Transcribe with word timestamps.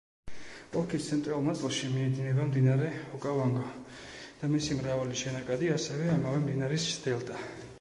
ოლქის 0.79 1.09
ცენტრალურ 1.09 1.43
ნაწილში 1.47 1.89
მიედინება 1.91 2.47
მდინარე 2.47 2.87
ოკავანგო 3.17 3.67
და 4.41 4.49
მისი 4.55 4.79
მრავალი 4.79 5.21
შენაკადი, 5.23 5.71
ასევე 5.79 6.09
ამავე 6.19 6.41
მდინარის 6.47 6.89
დელტა. 7.07 7.39